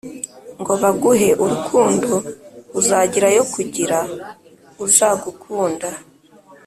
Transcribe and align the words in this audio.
ngo 0.61 0.73
baguhe 0.81 1.29
urukundo 1.43 2.11
uzagira 2.79 3.25
ayo 3.31 3.43
kugira 3.53 3.97
uzagukunda." 4.85 5.89